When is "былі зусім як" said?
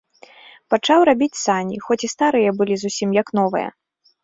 2.63-3.27